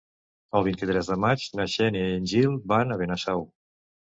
[0.59, 3.47] El vint-i-tres de maig na Xènia i en Gil van a Benasau.